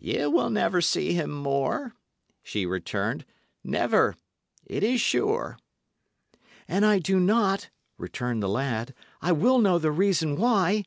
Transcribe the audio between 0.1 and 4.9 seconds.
will never see him more," she returned "never. It